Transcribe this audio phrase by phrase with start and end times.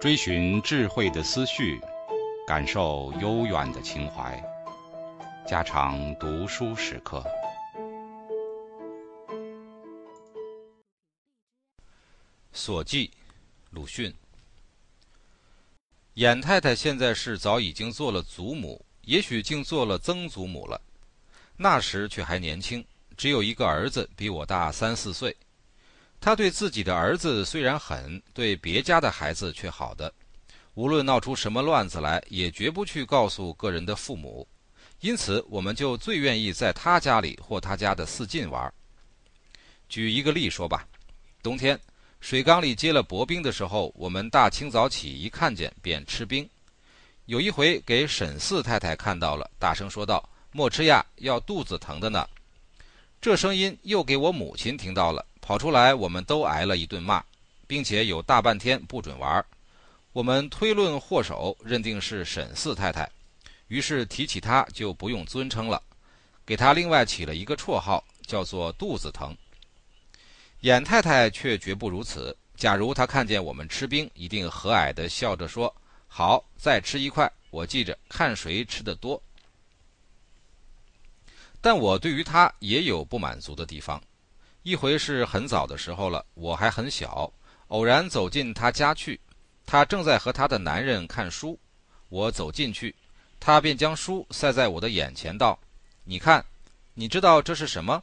[0.00, 1.78] 追寻智慧的思绪，
[2.46, 4.42] 感受悠远的情怀，
[5.46, 7.22] 家常读书时刻。
[12.50, 13.10] 所记，
[13.68, 14.10] 鲁迅。
[16.14, 20.80] 演太太现在是早已经做了祖母，也许竟做了曾祖母了。
[21.58, 22.82] 那时却还年轻，
[23.18, 25.36] 只有一个儿子，比我大三四岁。
[26.20, 30.12] 他对自己的儿子虽然狠，对别家的孩子却好的。
[30.74, 34.46] 无论闹出什么乱子来，也绝不去告诉个人的父母。
[35.00, 38.72] 因此，我们就最愿意在他家里或他家的四近玩。
[39.88, 40.86] 举一个例说吧，
[41.42, 41.78] 冬天
[42.20, 46.48] 水缸里结了薄冰的时候，我们大清早起一看见便吃冰。
[47.24, 52.28] 有一回给沈四太太看到了，大声说道：“莫吃呀，要肚子疼的呢。”
[53.22, 55.24] 这声音又给我母亲听到了。
[55.40, 57.22] 跑出来，我们都挨了一顿骂，
[57.66, 59.44] 并且有大半天不准玩。
[60.12, 63.08] 我们推论祸首，认定是沈四太太，
[63.68, 65.80] 于是提起她就不用尊称了，
[66.44, 69.36] 给她另外起了一个绰号，叫做“肚子疼”。
[70.62, 72.36] 眼太太却绝不如此。
[72.56, 75.74] 假如她看见我们吃冰，一定和蔼地笑着说
[76.06, 79.20] ：“好，再吃一块，我记着看谁吃得多。”
[81.62, 84.02] 但我对于她也有不满足的地方。
[84.62, 87.32] 一回是很早的时候了，我还很小，
[87.68, 89.18] 偶然走进他家去，
[89.64, 91.58] 他正在和他的男人看书。
[92.10, 92.94] 我走进去，
[93.38, 95.58] 他便将书塞在我的眼前，道
[96.04, 96.44] ：“你看，
[96.92, 98.02] 你知道这是什么？”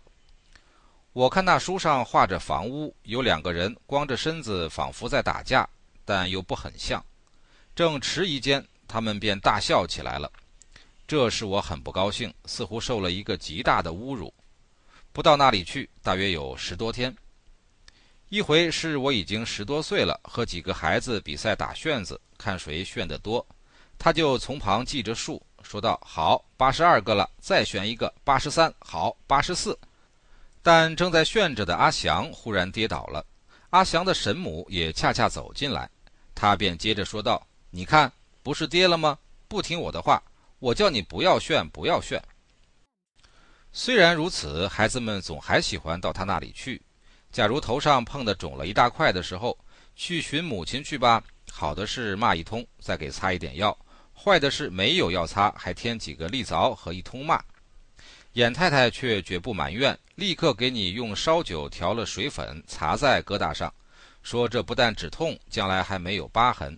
[1.13, 5.67] 我看那书上画着房屋，有两个人光着身子，仿佛在打架，
[6.05, 7.03] 但又不很像。
[7.75, 10.31] 正迟疑间，他们便大笑起来了。
[11.07, 14.33] 这使我很不高兴，似乎受了一个极大的侮辱。
[15.17, 17.11] 不到那里去，大约有十多天。
[18.29, 23.43] 一回是我已经十多岁了，和几个孩子比赛打旋子，看谁旋得多。
[23.97, 29.75] 他就从旁记着数，说道：“好，八十二个了，再旋一个，八十三，好，八十四。”
[30.61, 33.25] 但正在旋着的阿祥忽然跌倒了，
[33.71, 35.89] 阿祥的神母也恰恰走进来，
[36.35, 38.11] 他便接着说道：“你看，
[38.43, 39.17] 不是跌了吗？
[39.47, 40.21] 不听我的话，
[40.59, 42.21] 我叫你不要旋，不要旋。”
[43.71, 46.81] 虽然如此，孩子们总还喜欢到他那里去。
[47.31, 49.57] 假如头上碰得肿了一大块的时候，
[49.95, 51.23] 去寻母亲去吧。
[51.51, 53.71] 好的是骂一通，再给擦一点药；
[54.13, 57.43] 坏的是没有药擦，还添几个利凿和一通骂。
[58.33, 63.73] 演太太却绝不埋怨，立刻给你用烧酒调了水粉，擦在疙瘩上，
[64.21, 66.77] 说这不但止痛，将来还没有疤痕。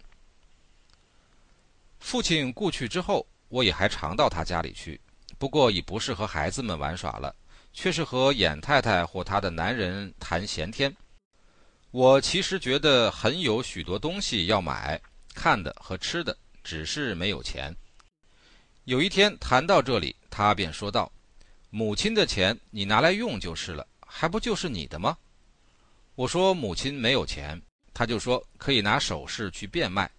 [1.99, 4.99] 父亲故去之后，我也还常到他家里去。
[5.39, 7.33] 不过已不是和孩子们玩耍了，
[7.73, 10.95] 却是和演太太或她的男人谈闲天。
[11.91, 15.01] 我其实觉得很有许多东西要买，
[15.33, 17.73] 看的和吃的，只是没有钱。
[18.83, 21.11] 有一天谈到这里，他便说道
[21.71, 25.17] ：“母亲的钱你拿来用就是了，还不就是你的吗？”
[26.15, 27.59] 我说：“母亲没有钱。”
[27.93, 30.09] 他就说：“可以拿首饰去变卖。”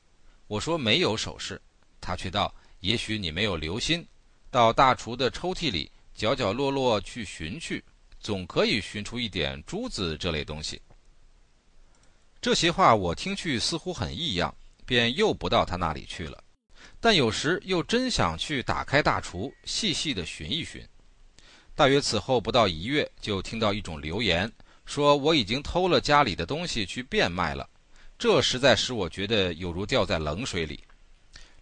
[0.49, 1.61] 我说：“没有首饰。”
[2.01, 4.07] 他却道：“也许你没有留心。”
[4.51, 7.83] 到大厨的抽屉里角角落落去寻去，
[8.19, 10.81] 总可以寻出一点珠子这类东西。
[12.41, 16.43] 这些话我听去似乎很异样，便又不到他那里去了。
[16.99, 20.87] 但有时又真想去打开大厨，细细的寻一寻。
[21.75, 24.51] 大约此后不到一月，就听到一种流言，
[24.85, 27.69] 说我已经偷了家里的东西去变卖了。
[28.19, 30.83] 这实在使我觉得有如掉在冷水里。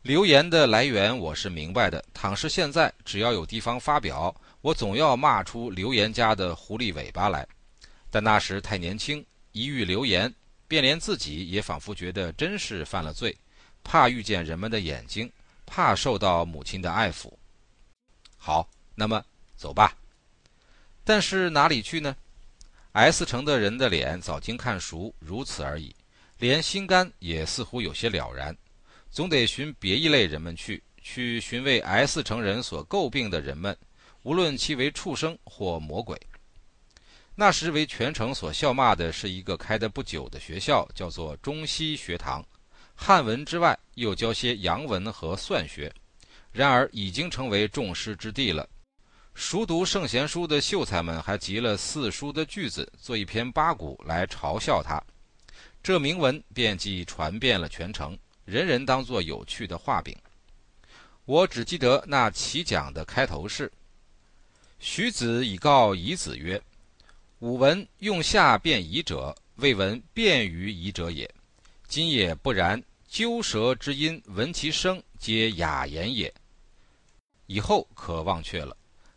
[0.03, 2.03] 留言的来源我是明白的。
[2.15, 7.47] 倘是现在，只要有地方发表，我总要骂出留言家的狐狸尾巴来。
[8.09, 10.33] 但那时太年轻，一遇留言，
[10.69, 13.37] 便连自己也仿佛觉得真是犯了罪，
[13.83, 15.31] 怕遇见人们的眼睛，
[15.67, 17.33] 怕受到母亲的爱抚。
[18.37, 19.23] 好，那么
[19.57, 19.95] 走吧。
[21.05, 22.17] 但是哪里去呢
[22.93, 25.95] ？S 城的人的脸早经看熟，如此而已，
[26.39, 28.57] 连心肝也似乎有些了然。
[29.11, 33.77] 总得寻别一类人们去，去寻为 S 城人所诟病的人们，
[34.23, 36.21] 无论其为畜生或魔鬼。
[37.35, 42.45] 那时为全城所笑骂的是一个开得不久的学校，叫做中西学堂，
[42.95, 45.93] 汉文之外又教些洋文和算学。
[46.51, 48.69] 然而已经成为众矢之的了。
[49.35, 55.01] 熟读圣贤书的秀才们还集了四书的句子，做一篇八股来嘲笑他。
[55.83, 58.19] 这铭文便即传遍了全城。
[58.49, 60.17] 人人当作有趣的画饼。
[61.27, 63.71] 我只记得那起讲的开头是：
[64.79, 66.59] 徐子以告夷子曰
[67.41, 71.31] ：“吾闻用下便宜者，未闻便于宜者也。
[71.87, 76.33] 今也不然，鸠蛇之音，闻其声，皆雅言也。
[77.49, 78.75] 以后可忘却了，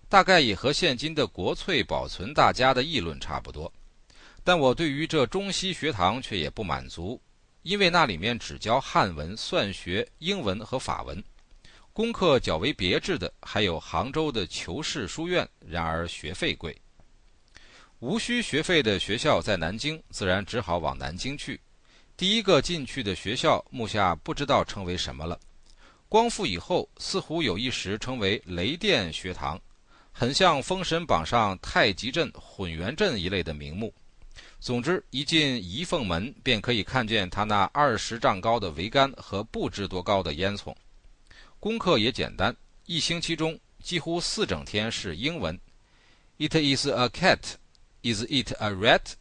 [0.09, 3.71] 大概也和现今的国粹保存大家的议论差不多。
[4.43, 7.21] 但我对于这中西学堂却也不满足，
[7.63, 11.23] 因为那里面只教汉文、算学、英文和法文，
[11.93, 16.75] 功课较为别致的还有杭州的求是书院，然而学费贵。
[17.99, 21.59] 无需学费的学校在南京，自然只好往南京去。
[22.17, 25.39] 第一个进去的学校，目下不知道称为什么了。
[26.09, 29.59] 光复以后，似乎有一时称为雷电学堂，
[30.11, 33.93] 很像《封神榜》上太极阵、混元阵一类的名目。
[34.61, 40.71] 总之，一进仪凤门，便可以看见他那二十丈高的桅杆和不知多高的烟囱。
[41.59, 42.55] 功课也简单，
[42.85, 45.59] 一星期中几乎四整天是英文。
[46.37, 47.39] It is a cat。
[48.03, 49.13] Is it a rat？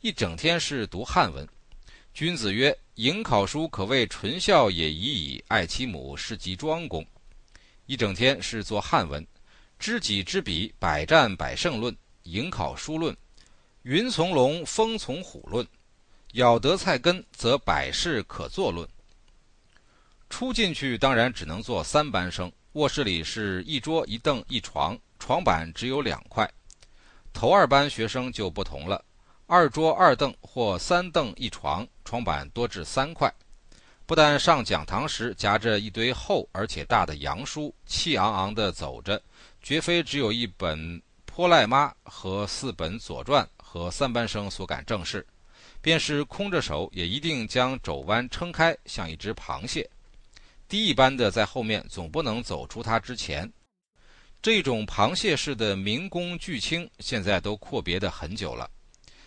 [0.00, 1.48] 一整天是读汉文。
[2.14, 7.04] 君子曰：“迎考书可谓纯孝也已矣，爱其母，是及庄公。”
[7.86, 9.26] 一整天是做汉文。
[9.76, 11.96] 知己知彼，百战百胜论。
[12.22, 13.16] 迎考书论。
[13.88, 15.66] 云从龙，风从虎论。
[16.34, 18.86] 咬得菜根，则百事可作论。
[20.28, 22.52] 初进去当然只能做三班生。
[22.72, 26.46] 卧室里是一桌一凳一床，床板只有两块。
[27.32, 29.02] 头二班学生就不同了，
[29.46, 33.32] 二桌二凳或三凳一床，床板多至三块。
[34.04, 39.18] 不但上讲堂时夹着一堆厚而且大的洋书，气昂昂地走着，
[39.62, 40.78] 绝非只有一本
[41.24, 45.26] 《泼赖妈》和四本《左传》和三班生所敢正视，
[45.82, 49.86] 便是空着手，也一定将肘弯撑开，像一只螃蟹。
[50.66, 53.52] 低一般的在后面，总不能走出他之前。
[54.40, 58.70] 这种螃蟹式的民工巨青，现在都阔别的很久了。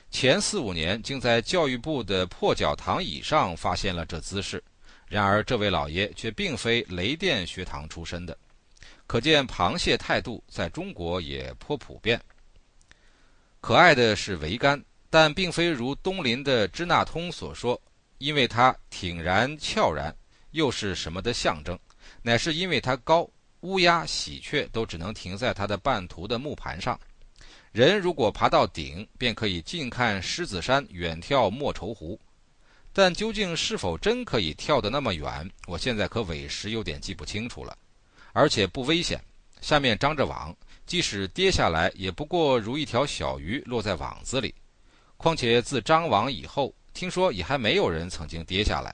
[0.09, 4.63] 前四五年，竟在教育部的破脚堂椅上发现了这姿势。
[5.07, 8.35] 然而，这位老爷却并非雷电学堂出身的，
[9.05, 12.19] 可见螃蟹态度在中国也颇普遍。
[13.62, 17.80] 可爱的是桅杆，但并非如东林的支那通所说，
[18.18, 20.13] 因为它挺然翘然，
[20.50, 21.78] 又是什么的象征，
[22.24, 23.30] 乃是因为它高。
[23.62, 27.00] 乌鸦、喜鹊都只能停在它的半途的木盘上。
[27.72, 32.19] 人如果爬到顶，便可以近看狮子山，远眺莫愁湖。
[32.92, 37.78] 但究竟是否真可以跳得那么远，我现在可委实有点记不清楚了。
[38.34, 39.24] 而且不危险，
[39.62, 40.52] 下面张着网，
[40.91, 44.53] 即使跌下来，也不过如一条小鱼落在网子里。
[45.15, 48.93] 况且自张网以后，听说也还没有人曾经跌下来。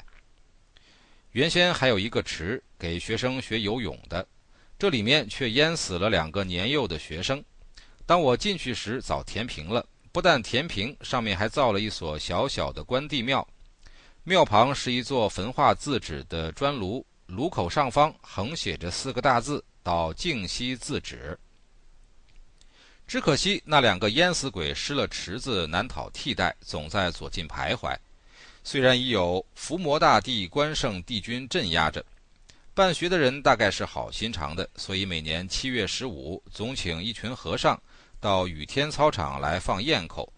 [1.31, 4.23] 原先还有一个池给学生学游泳的。
[4.77, 7.43] 这里面却淹死了两个年幼的学生。
[8.05, 9.83] 当我进去时，早填平了。
[10.11, 13.47] 不但填平，上面还造了一所小小的关帝庙。
[14.23, 21.35] 庙旁是一座焚化字纸的砖炉，炉口上方横写着四个大字：“到静息自止。”
[23.07, 27.95] 只可惜那两个淹死鬼失了池子，难讨替代，总在左近徘徊。
[28.65, 32.05] 虽然已有伏魔大帝、关圣帝君镇压着。
[32.73, 37.81] 办学的人大概是好心肠的，所以每年七月十五总请一群和尚
[38.19, 40.31] 到雨天操场来放焰口。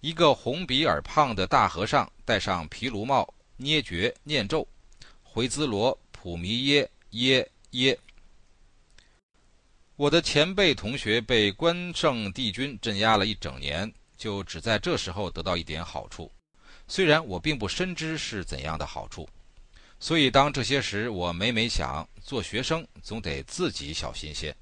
[0.00, 4.66] 一个红鼻耳胖的大和尚戴上毗卢帽，捏诀念咒：
[5.22, 7.96] 回兹罗普弥耶耶耶。
[10.00, 16.32] 我的前辈同学被关圣帝君镇压了一整年，就只在这时候得到一点好处，
[16.88, 19.28] 虽然我并不深知是怎样的好处。
[19.98, 24.56] 所以，当这些时，我每每想，做学生总得自己小心些，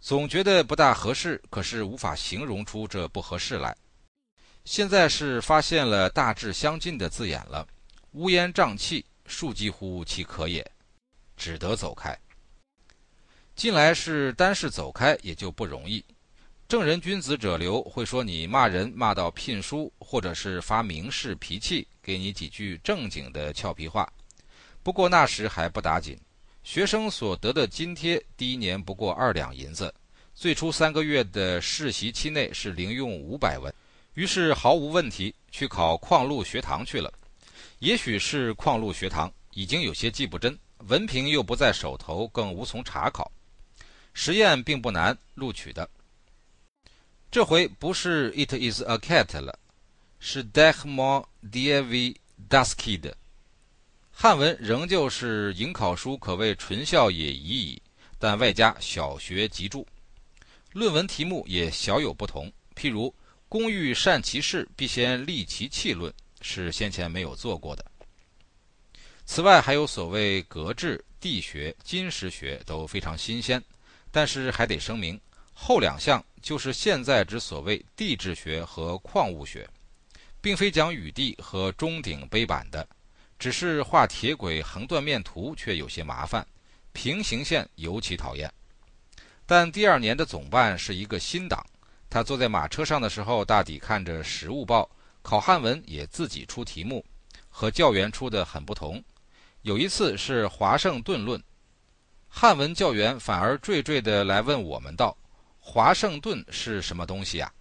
[0.00, 3.76] 总觉得不大合适，可是无法形容出这不合适来。
[4.64, 7.66] 现在是发现了大致相近的字眼了，
[8.12, 10.64] 乌烟瘴气，庶几乎其可也，
[11.36, 12.16] 只得走开。
[13.58, 16.04] 近来是单是走开，也就不容易。
[16.68, 24.08] 正人君子者流，会说你骂人骂到聘书，或者是发明事脾气，给你几句正经的俏皮话。
[24.84, 26.16] 不过那时还不打紧，
[26.62, 29.92] 学生所得的津贴，第一年不过二两银子，
[30.36, 33.74] 最初三个月的实习期内是零用五百文，
[34.14, 37.12] 于是毫无问题去考矿路学堂去了。
[37.80, 43.28] 也许是矿路学堂已经有些记不真，文凭又不在手头，更无从查考。
[44.20, 45.88] 实验并不难，录取的。
[47.30, 49.56] 这回不是 "It is a cat" 了，
[50.18, 52.16] 是 "Dehmo diav
[52.50, 53.12] daskid"。
[54.10, 57.82] 汉文仍旧是迎考书，可谓纯孝也已矣，
[58.18, 59.86] 但外加小学集注。
[60.72, 63.14] 论文题目也小有不同，譬如
[63.48, 67.84] “工欲善其事，必先利其器论”，是先前没有做过的。
[69.24, 73.62] 此外，还有所谓格致、地学、金石学都非常新鲜，
[74.10, 75.20] 但是还得声明，
[75.52, 79.68] 后两项就是现在之所谓地质学和矿物学，
[80.40, 82.86] 并非讲雨地和中顶碑板的。
[83.38, 86.44] 只是画铁轨横断面图却有些麻烦，
[86.92, 88.52] 平行线尤其讨厌。
[89.46, 91.64] 但第二年的总办是一个新党，
[92.10, 94.82] 他坐在马车上的时候，大抵看着《实务报》，
[95.22, 97.04] 考汉文也自己出题目，
[97.48, 99.00] 和教员出的很不同。
[99.62, 101.38] 有一次是《华盛顿论》，
[102.28, 105.16] 汉文教员反而惴惴地来问我们道
[105.58, 107.52] ：“华盛顿是什么东西呀？”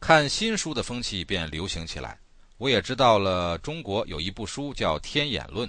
[0.00, 2.18] 看新书的风气便流行起来。
[2.58, 5.68] 我也知道了，中国有一部书叫《天演论》，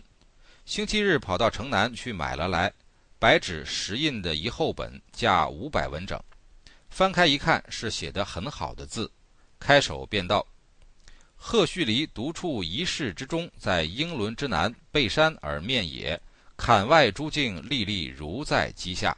[0.64, 2.72] 星期日跑到城南去买了来，
[3.18, 6.20] 白纸石印的一厚本，价五百文整。
[6.90, 9.12] 翻开一看，是写得很好的字，
[9.60, 10.46] 开首便道
[11.36, 16.22] ：“贺胥黎独处一室之中，在英伦之南，背山而面野，
[16.66, 19.18] 槛外诸境，历历如在机下。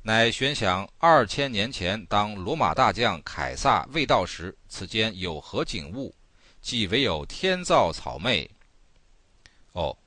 [0.00, 6.14] 乃悬想二千年前，当罗马大将凯撒未到时，此间有何景物？”
[6.62, 8.48] 即唯有天造草昧。
[9.72, 9.98] 哦，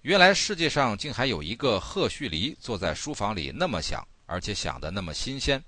[0.00, 5.62] 原来世界上竟还有一个贺胥黎坐在书房里那么想，而且想得那么新鲜。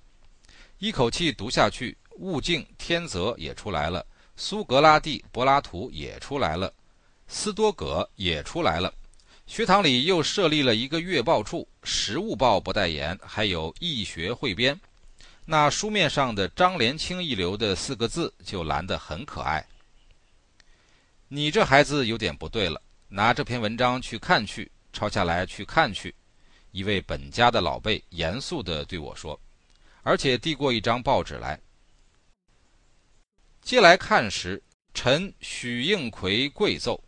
[0.79, 6.73] 一口气读下去，物竞天择也出来了，苏格拉底、柏拉图也出来了，
[7.29, 8.91] 斯多葛也出来了。
[9.47, 14.79] 学堂里又设立了一个月报处，《实务报》不代言，还有易学汇编。
[15.45, 19.65] 那书面上的张连清一流的四个字就蓝得很可爱。
[21.29, 26.13] 你这孩子有点不对了，拿这篇文章去看去，抄下来去看去。
[26.73, 29.41] 一位本家的老辈严肃地对我说，
[30.03, 31.59] 而且递过一张报纸来。
[33.63, 34.61] 接来看时，
[34.93, 37.01] 臣许应奎跪奏。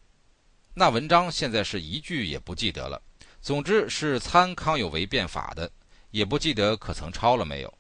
[0.79, 3.03] 那文章现在是一句也不记得了，
[3.43, 5.69] 总之是参康有为变法的，
[6.13, 7.79] 也不记得可曾抄了没有。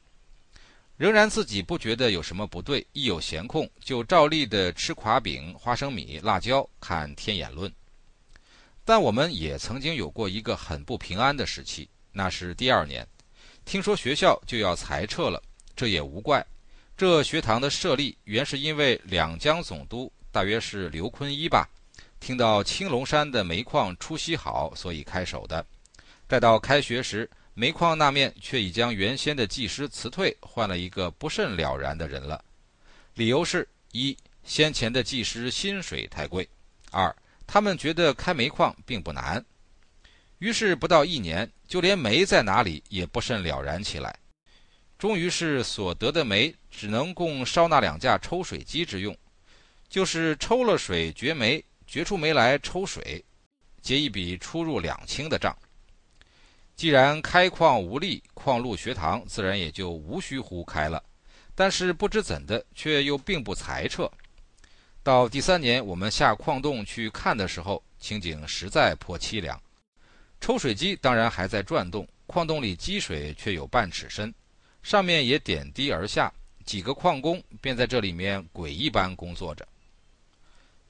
[0.96, 7.70] 仍然自己不觉得有什么不对，一有闲空就照例的吃垮饼、花生米、辣椒，看《天演论》。
[8.84, 13.06] 但我们也曾经有过一个很不平安的时期，那是第二年，
[13.64, 15.40] 听说学校就要裁撤了，
[15.76, 16.44] 这也无怪。
[16.96, 21.64] 这学堂的设立原是因为两江总督，大约是刘坤一吧，
[22.20, 25.64] 听到青龙山的煤矿出息好，所以开手的。
[26.26, 32.44] 待到开学时，煤矿那面却已将原先的技师辞退，换了一个不甚了然的人了。
[33.14, 36.44] 理由是：一、先前的技师薪水太贵；
[36.90, 37.14] 二、
[37.46, 39.42] 他们觉得开煤矿并不难。
[40.38, 44.14] 于是不到一年，就连煤在哪里也不甚了然起来。
[44.98, 49.16] 终于是所得的煤只能供烧那两架抽水机之用，
[49.88, 53.24] 就是抽了水掘煤，掘出煤来抽水，
[53.80, 55.56] 结一笔出入两清的账。
[56.76, 61.02] 既然开矿无力，矿路学堂自然也就无需乎开了。
[61.54, 64.08] 但是不知怎的，却又并不裁撤。
[65.02, 69.60] 到第三年，我们下矿洞去看的时候，情景实在颇凄凉。
[70.40, 74.32] 抽水机当然还在转动，矿洞里积水却有半尺深，
[74.82, 76.30] 上面也点滴而下。
[76.64, 79.66] 几个矿工便在这里面鬼一般工作着。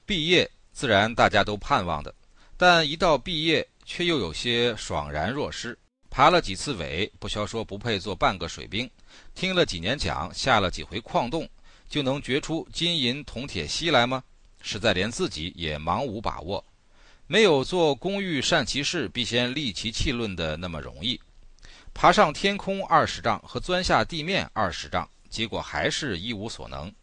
[0.05, 2.13] 毕业自然大家都盼望的，
[2.57, 3.67] 但一到毕业。
[3.91, 5.75] 却又有些爽然若失，
[6.11, 8.87] 爬了几次尾，不消说不配做半个水兵；
[9.33, 11.49] 听了几年讲，下了几回矿洞，
[11.89, 14.23] 就能掘出金银铜铁锡来吗？
[14.61, 16.63] 实在连自己也茫无把握，
[17.25, 21.19] 没有做工欲善其事，必先利其器论的那么容易。
[21.91, 26.93] 爬上天空二十丈和钻下地面二十丈，结果还是一无所能。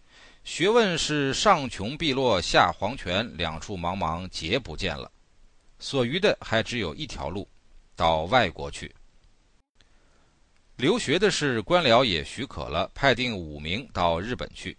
[0.46, 5.10] 学问是上穷碧落下黄泉，两处茫茫皆不见了。
[5.80, 7.48] 所余的还只有一条路，
[7.96, 8.94] 到外国去。
[10.76, 14.74] 留学的是官僚也许可了，派定五名到日本去，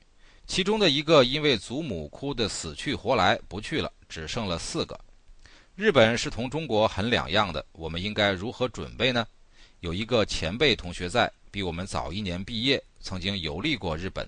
[0.48, 4.98] 其中的一个因为祖母哭得死去活来，不去了，只剩了四个。
[5.76, 9.28] 日本是同中国很两样的，我们应该如何准备呢？
[9.82, 14.28] 有一个前辈同学在，比我们早一年毕业，曾经游历过日本，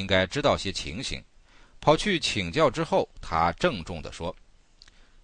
[0.00, 1.22] 应该知道些情形。
[1.78, 4.34] 跑去请教之后，他郑重地说。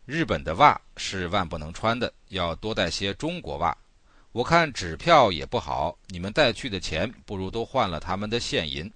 [0.05, 3.77] 日本的袜是万不能穿的，要多带些中国袜。
[4.31, 8.93] 我看纸票也不好，你们带去的钱不如都换了他们的现银。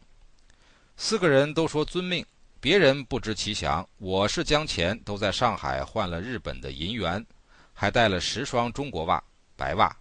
[0.96, 2.24] 四个人都说遵命，
[2.60, 3.84] 别人不知其详。
[3.98, 7.24] 我是将钱都在上海换了日本的银元，
[7.72, 9.22] 还带了十双中国袜，
[9.56, 9.96] 白袜。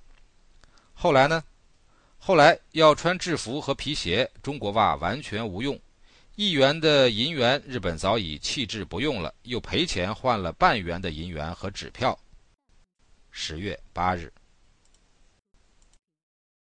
[0.93, 1.43] 后来呢？
[2.29, 5.81] 后来要穿制服和皮鞋，中国袜完全无用。
[6.35, 12.15] 一元的银元，日本早已弃置不用了，又赔钱换了半元的银元和纸票。
[13.31, 14.31] 十月八日。